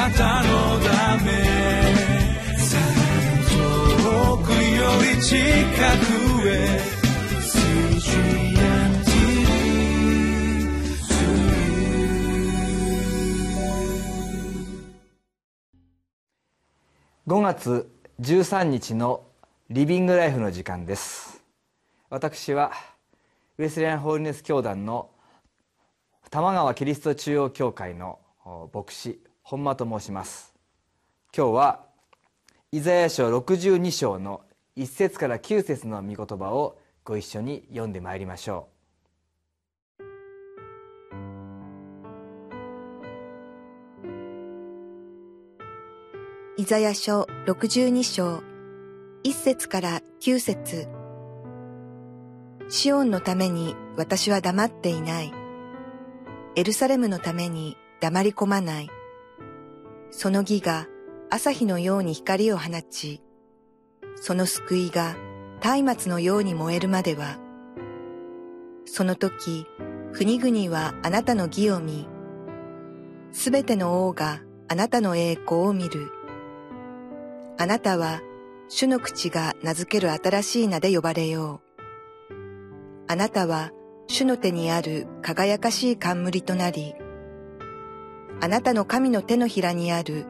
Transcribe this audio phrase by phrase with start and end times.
[0.00, 1.30] なたのため
[3.50, 4.56] 遠くよ
[5.14, 6.80] り近くへ
[17.26, 17.90] 5月
[18.22, 19.22] 13日の
[19.68, 21.42] リビングライフの時間です。
[22.08, 22.72] 私は
[23.58, 25.10] ウェスレアンホールネス教団の
[26.30, 28.18] 玉川キリスト中央教会の
[28.72, 29.20] 牧師
[29.50, 30.54] 本間と申します
[31.36, 31.80] 今日は
[32.70, 34.42] イザヤ書62章の
[34.76, 38.68] 1節から9節の御言葉をご一緒に読んでまいりましょ
[39.98, 40.00] う
[46.60, 48.44] イザヤ書62章、
[49.24, 50.86] 1節から9節
[52.68, 55.32] シオンのために私は黙っていない。
[56.54, 58.90] エルサレムのために黙り込まない。
[60.10, 60.86] その義が
[61.30, 63.22] 朝日のように光を放ち、
[64.16, 65.16] その救いが
[65.62, 67.38] 松明のように燃えるまでは、
[68.84, 69.66] その時、
[70.12, 72.08] 国々はあなたの義を見、
[73.30, 76.10] すべての王があなたの栄光を見る。
[77.58, 78.20] あなたは
[78.68, 81.60] 主の口が名付ける新しい名で呼ばれよ
[82.28, 82.32] う。
[83.06, 83.70] あなたは
[84.08, 86.94] 主の手にある輝かしい冠となり、
[88.42, 90.24] あなたの神の手のひらにある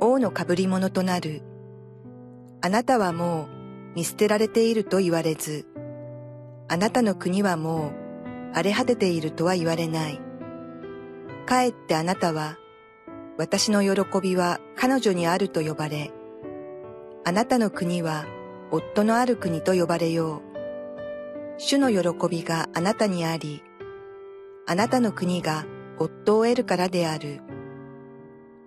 [0.00, 1.42] 王の被り物となる。
[2.60, 5.66] あなたはもう見捨てられていると言われず、
[6.68, 7.92] あなたの国はもう
[8.52, 10.20] 荒れ果てているとは言われない。
[11.46, 12.56] かえってあなたは、
[13.38, 16.10] 私の喜びは彼女にあると呼ばれ、
[17.24, 18.24] あなたの国は
[18.72, 20.52] 夫のある国と呼ばれよう。
[21.58, 23.62] 主の喜びがあなたにあり、
[24.66, 25.64] あなたの国が
[25.98, 27.41] 夫を得るからである。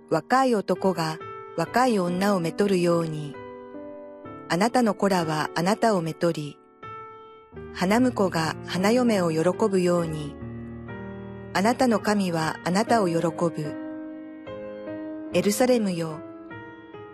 [0.09, 1.17] 若い男が
[1.57, 3.35] 若い女をめとるように、
[4.49, 6.59] あなたの子らはあなたをめとり、
[7.73, 10.35] 花婿が花嫁を喜ぶように、
[11.53, 13.75] あなたの神はあなたを喜ぶ。
[15.33, 16.19] エルサレムよ、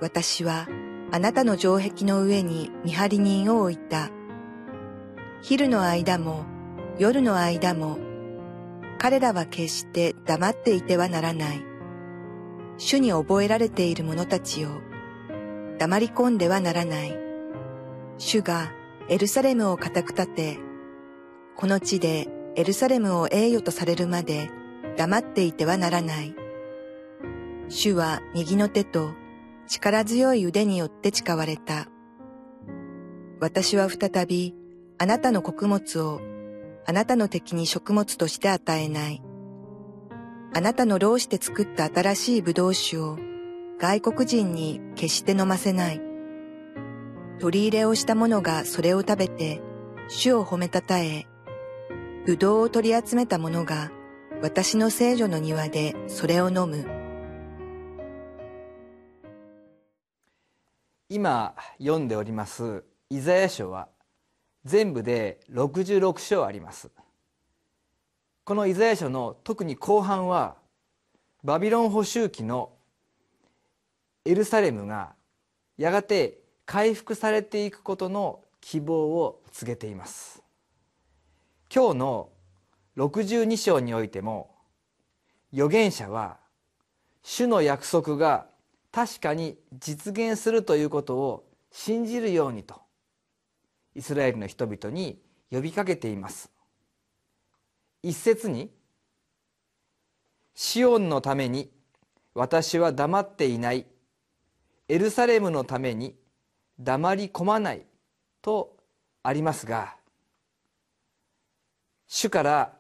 [0.02, 0.68] 私は
[1.12, 4.10] あなたの城壁の上に見張り人を置いた。
[5.42, 6.44] 昼の間も
[7.00, 7.98] 夜の間も
[9.00, 11.71] 彼らは決して黙っていてはならない。
[12.84, 14.82] 主に覚えられている者たちを
[15.78, 17.16] 黙り込んではならない。
[18.18, 18.72] 主が
[19.08, 20.58] エルサレムを固く立て、
[21.56, 24.50] この地でエルサレムを栄誉とされるまで
[24.98, 26.36] 黙っていてはならない。
[27.70, 29.12] 主は右の手と
[29.68, 31.88] 力強い腕によって誓われた。
[33.40, 34.56] 私は再び
[34.98, 36.20] あなたの穀物を
[36.88, 39.22] あなたの敵に食物として与えない。
[40.54, 43.18] あなたの労して作った新しい葡萄酒を
[43.80, 46.02] 外国人に決して飲ませない。
[47.40, 49.62] 取り入れをした者がそれを食べて
[50.10, 51.26] 主を褒めたたえ、
[52.26, 53.92] 葡萄を取り集めた者が
[54.42, 56.86] 私の聖女の庭でそれを飲む。
[61.08, 63.90] 今読んでおりますイザヤ書は
[64.64, 66.90] 全部で66章あります
[68.44, 70.56] このイザヤ書の特に後半は
[71.44, 72.72] バビロン捕囚期の
[74.26, 75.14] エルサレムが
[75.78, 80.44] やがて回復されていくことの希望を告げています。
[81.74, 82.30] 今日の
[82.98, 84.56] 62章においても
[85.54, 86.38] 預言者は
[87.24, 88.48] 主の約束が
[88.92, 92.82] 確かに実現するということを信じるようにと
[93.96, 95.20] イスラエルの人々に
[95.52, 96.50] 呼びかけています。
[98.04, 98.72] 一節に
[100.56, 101.72] 「シオンのために
[102.34, 103.86] 私は黙っていない
[104.88, 106.18] エルサレムのために
[106.80, 107.86] 黙り込まない」
[108.42, 108.78] と
[109.24, 109.96] ありますが
[112.08, 112.78] 主から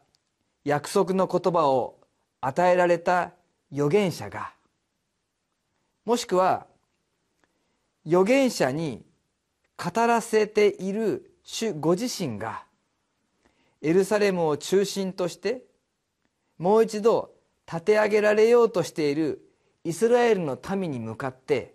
[0.63, 1.99] 約束の言葉を
[2.41, 3.33] 与えられた
[3.71, 4.53] 預言者が
[6.03, 6.65] もしくは
[8.05, 9.05] 預言者に
[9.77, 12.65] 語らせている主ご自身が
[13.81, 15.63] エルサレムを中心として
[16.57, 17.31] もう一度
[17.65, 19.41] 立て上げられようとしている
[19.83, 21.73] イスラエルの民に向かって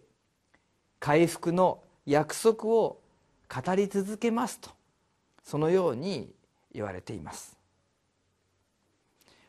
[1.01, 3.01] 回復の約束を
[3.49, 4.71] 語り続けますと
[5.43, 6.31] そのように
[6.73, 7.57] 言われています。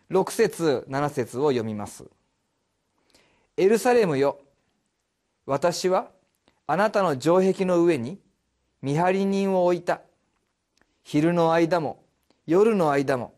[0.10, 2.06] 6節7節を読みます。
[3.58, 4.40] エルサレムよ
[5.46, 6.12] 私は
[6.66, 8.20] あなたの城壁の上に
[8.82, 10.02] 見張り人を置いた。
[11.04, 12.04] 昼の間も
[12.48, 13.36] 夜の間も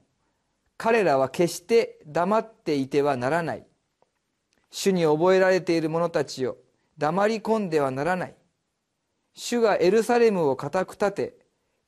[0.78, 3.66] 彼らは決して黙っていてはならない。
[4.72, 6.58] 主に覚えられている者たちよ
[6.98, 8.36] 黙り込んではならない。
[9.34, 11.34] 主がエルサレムを固く立て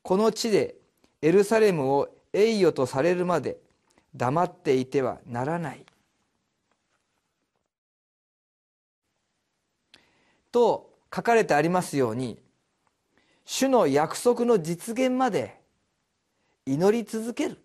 [0.02, 0.74] この地で
[1.22, 3.58] エルサレムを栄誉とされるまで
[4.16, 5.86] 黙っていてはならない。
[10.50, 12.38] と書かれてありますように
[13.44, 15.61] 主の約束の実現まで
[16.66, 17.58] 祈り続ける。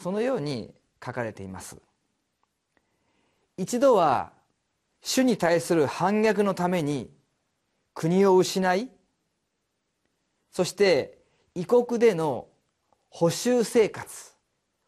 [0.00, 0.74] そのように
[1.04, 1.76] 書かれています。
[3.56, 4.32] 一度は
[5.00, 7.10] 主に対する反逆のために
[7.92, 8.90] 国を失い
[10.50, 11.18] そして
[11.54, 12.48] 異国での
[13.10, 14.32] 補修生活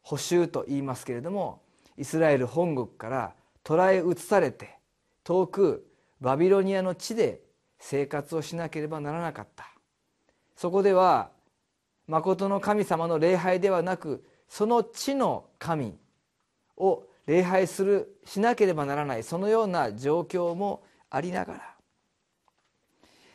[0.02, 1.62] 補修と言いますけれども
[1.96, 4.78] イスラエル本国から捕らえ移されて
[5.22, 5.86] 遠く
[6.20, 7.40] バビロニアの地で
[7.78, 9.68] 生活をしなければならなかった。
[10.56, 11.30] そこでは
[12.06, 15.96] 誠の神様の礼拝ではなくその地の神
[16.76, 21.74] を礼拝するしなければならないそのような状況もありながら。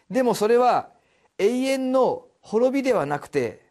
[0.09, 0.89] でもそれは
[1.38, 3.65] 永遠の滅びではなくて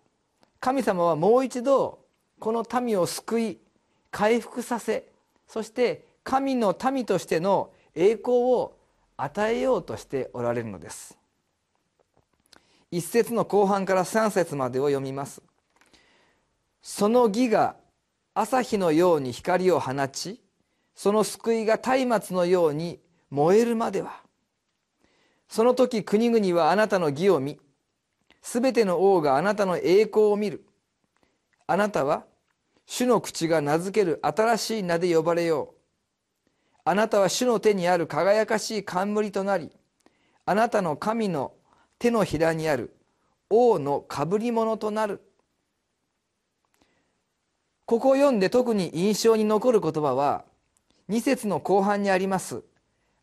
[0.58, 2.00] 神様はもう一度
[2.38, 3.58] この民を救い
[4.10, 5.10] 回復させ
[5.46, 8.76] そして神の民としての栄光を
[9.16, 11.19] 与えようとしておられるのです。
[12.92, 15.42] 一節の後半から三節までを読みます。
[16.82, 17.76] その義が
[18.34, 20.40] 朝日のように光を放ち
[20.94, 22.98] その救いが松明のように
[23.30, 24.22] 燃えるまでは。
[25.48, 27.58] その時国々はあなたの義を見
[28.42, 30.64] すべての王があなたの栄光を見る。
[31.66, 32.24] あなたは
[32.86, 35.80] 主の口が名付ける新しい名で呼ばれよう。
[36.84, 39.70] あなたは主の手にある輝かしい冠となり
[40.44, 41.52] あなたの神の
[42.00, 42.96] 手のひらにある
[43.50, 45.20] 王のかぶり物となる。
[47.84, 50.44] ここを読んで特に印象に残る言葉は
[51.10, 52.62] 2節の後半にあります。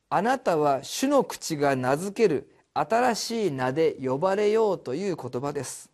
[0.10, 5.90] あなたは主の口が名付ける新しい名で呼ばれようという言葉です。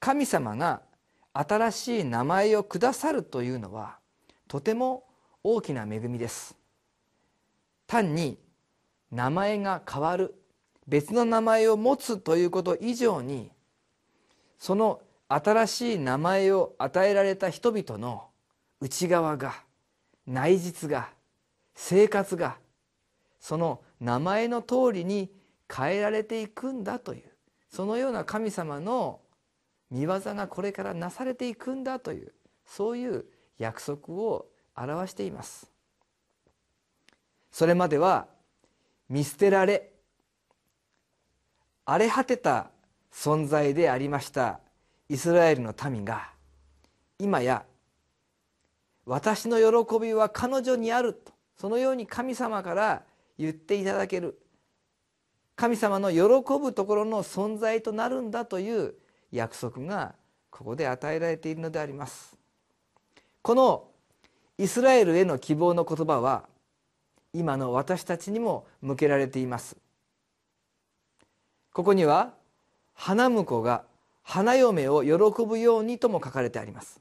[0.00, 0.82] 神様が
[1.32, 3.98] 新しい名前をくださるというのは
[4.48, 5.04] とても
[5.44, 6.56] 大きな恵みです。
[7.86, 8.36] 単に
[9.12, 10.41] 名前が変わる
[10.86, 13.50] 別の名前を持つということ以上に
[14.58, 18.24] その新しい名前を与えられた人々の
[18.80, 19.54] 内側が
[20.26, 21.08] 内実が
[21.74, 22.56] 生活が
[23.40, 25.30] その名前の通りに
[25.74, 27.22] 変えられていくんだという
[27.68, 29.20] そのような神様の
[29.90, 32.32] 見業がこれからなされていくんだという
[32.66, 33.24] そういう
[33.58, 34.46] 約束を
[34.76, 35.70] 表しています。
[37.50, 38.26] それまでは
[39.08, 39.91] 見捨てられ
[41.84, 42.70] 荒れ果てた
[43.12, 44.60] 存在でありました
[45.08, 46.30] イスラエルの民が
[47.18, 47.64] 今や
[49.04, 53.02] 私の喜びは彼女にあるとそのように神様から
[53.38, 54.38] 言っていただける
[55.56, 56.20] 神様の喜
[56.58, 58.94] ぶところの存在となるんだという
[59.30, 60.14] 約束が
[60.50, 62.36] ここで与えられているのであります。
[63.42, 63.88] この
[64.58, 66.48] イスラエルへの希望の言葉は
[67.32, 69.76] 今の私たちにも向けられています。
[71.72, 72.34] ここには
[72.94, 73.84] 花婿が
[74.22, 77.00] 花嫁を喜ぶようにとも書かれてあります。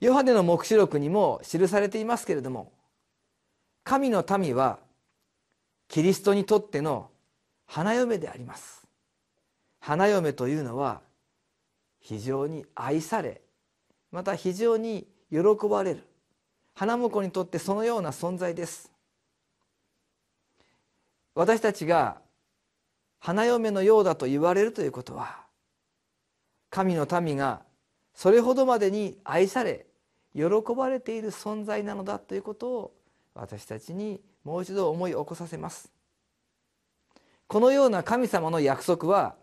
[0.00, 2.70] ヨハネの黙示録にも記されていますけれども
[3.82, 4.78] 神の民は
[5.88, 7.10] キリストにとっての
[7.66, 8.86] 花嫁であります。
[9.80, 11.00] 花嫁というのは
[12.00, 13.40] 非常に愛され
[14.12, 16.04] また非常に喜ばれる
[16.74, 18.92] 花婿にとってそのような存在です。
[21.34, 22.20] 私たちが
[23.18, 25.36] 花嫁のようだと言われるということは
[26.70, 27.62] 神の民が
[28.14, 29.86] それほどまでに愛され
[30.34, 30.44] 喜
[30.76, 32.94] ばれている存在なのだということを
[33.34, 35.90] 私たちにもう一度思い起こさせます。
[37.46, 39.34] このような神様の約束は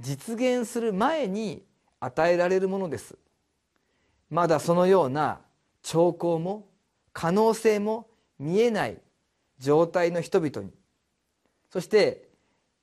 [0.00, 1.64] 実現する前に
[2.00, 3.16] 与えられるものです。
[4.30, 5.40] まだそのような
[5.82, 6.66] 兆候も
[7.12, 8.08] 可能性も
[8.38, 9.00] 見えない
[9.58, 10.72] 状態の人々に
[11.70, 12.25] そして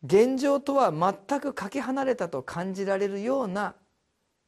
[0.03, 3.75] 現状とは全くかけ離れたと感じられるような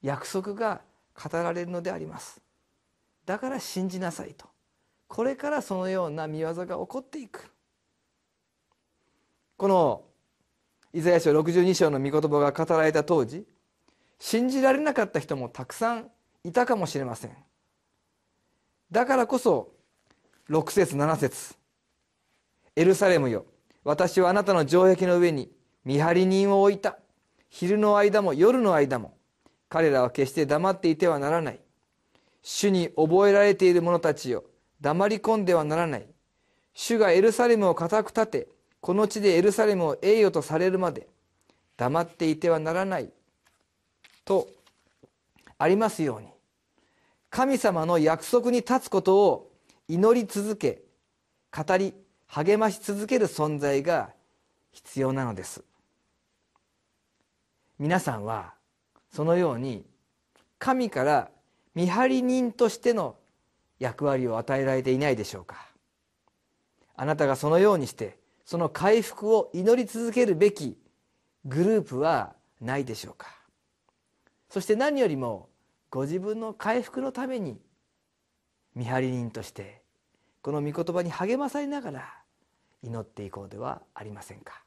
[0.02, 0.82] 約束が
[1.16, 2.42] 語られるのであります。
[3.26, 4.46] だから信じなさいと。
[5.08, 7.50] これからそのような見業が起こっていく。
[9.58, 10.04] この
[10.92, 13.46] イザヤ書62章の御言葉が語られた当時
[14.20, 16.10] 信じられなかった人もたくさん
[16.44, 17.32] いたかもしれません。
[18.92, 19.72] だからこそ
[20.50, 21.56] 6節7節
[22.76, 23.46] エルサレムよ
[23.86, 25.50] 私はあなたの城壁の上に
[25.86, 26.98] 見張り人を置いた。
[27.50, 29.16] 昼の間も夜の間も
[29.70, 31.60] 彼らは決して黙っていてはならない。
[32.42, 34.44] 主に覚えられている者たちよ
[34.82, 36.08] 黙り込んではならない。
[36.74, 38.48] 主がエルサレムを固く立て
[38.82, 41.08] この地でエルサレムを栄誉とされるまで
[41.78, 43.12] 黙っていてはならない。
[44.26, 44.48] と
[45.60, 46.28] ありますように。
[47.30, 49.52] 神様の約束に立つことを
[49.88, 50.82] 祈り続け
[51.56, 51.94] 語り
[52.36, 54.10] 励まし続ける存在が
[54.74, 55.64] 必要なのです。
[57.80, 58.56] 皆さんは
[59.10, 59.86] そのように
[60.60, 61.32] 神から
[61.76, 63.16] 見張り人としての
[63.80, 65.66] 役割を与えられていないでしょうか。
[66.98, 70.78] あなたがそのようにしてその回復を祈り続けるべき
[71.46, 73.28] グループはないでしょうか。
[74.50, 75.48] そして何よりも
[75.90, 77.62] ご自分の回復のために
[78.76, 79.82] 見張り人として
[80.42, 82.25] この御言葉に励まされながら
[82.86, 84.62] 祈っていこうではありませんか？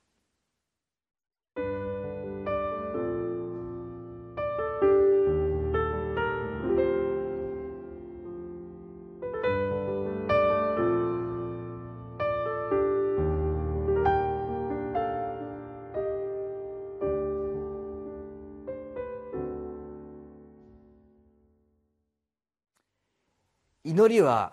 [23.84, 24.52] 祈りは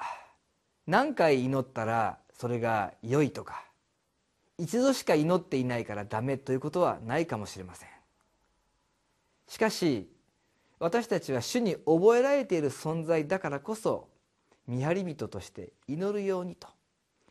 [0.88, 3.64] 何回祈ったらそれが良いとか
[4.58, 7.90] 一度しか祈っていないからダメということはないかもしれません。
[9.48, 10.10] しかし
[10.80, 14.08] 私たちは主に覚えられている存在だからこそ
[14.68, 16.68] 見張り人として祈るようにと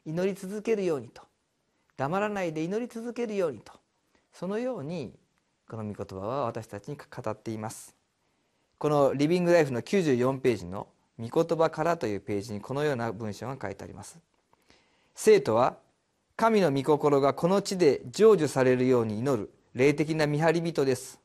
[0.07, 1.23] 祈り続けるようにと
[1.97, 3.73] 黙らないで祈り続けるようにと
[4.33, 5.13] そのように
[5.69, 7.95] この御言葉は私たちに語っています。
[8.79, 14.19] このリビングライフの94ページの御言葉からというページにこのような文章が書いてあります。
[15.15, 15.79] 生徒は
[16.37, 19.51] 神の御心がこの地で成就されるように祈る。
[19.75, 21.21] 霊的な見張り人です。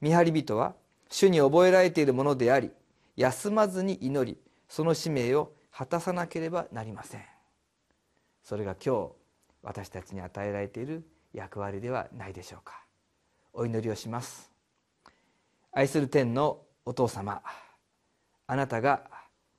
[0.00, 0.74] 見張り人は
[1.08, 2.70] 主に覚えられているものであり
[3.16, 4.38] 休まずに祈り
[4.68, 7.22] その使命を果たさなければなりません。
[8.42, 9.12] それが今日
[9.62, 12.82] 私たちに与えられている役割ではないでしょうか。
[13.52, 14.50] お祈りをします。
[15.72, 17.42] 愛する天のお父様
[18.46, 19.02] あなたが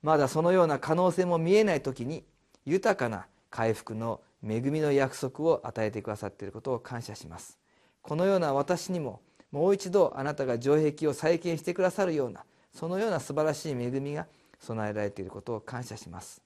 [0.02, 2.24] まだそのような可能性も見えない時に
[2.64, 7.58] 豊かな回復の恵みの約束を与えてくださっていることを感謝します。
[8.02, 14.26] このような私にももう一度あなたが城壁を再建してくださるようなそのような素晴らしい恵みが
[14.60, 16.42] 備えられていることを感謝します。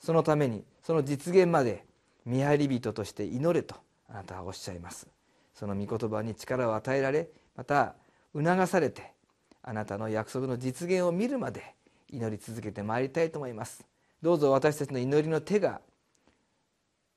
[0.00, 1.84] そのためにその実現まで
[2.24, 3.76] 見張り人として祈れと
[4.08, 5.06] あなたはおっしゃいます。
[5.54, 7.94] その御言葉に力を与えられまた
[8.34, 9.12] 促されて
[9.62, 11.74] あなたの約束の実現を見るまで
[12.10, 13.86] 祈り続けてまいりたいと思います。
[14.22, 15.80] どうぞ私たちの祈りの手が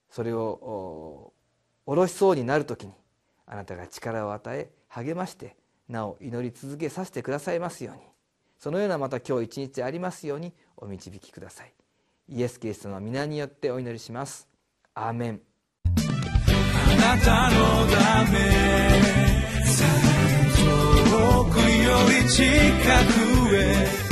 [0.09, 1.33] それを
[1.85, 2.93] 下ろしそうになる時に
[3.45, 5.55] あなたが力を与え励まして
[5.87, 8.01] なお祈り続けさせてくださいますように。
[8.59, 11.73] そのようなまた今日一日ありますようにお導きください。
[12.27, 14.47] イエス・キリストの皆によってお祈りします。
[14.93, 15.41] アーメン。
[15.85, 18.39] あなたのため
[20.57, 22.45] 遠くより近
[23.47, 24.09] くへ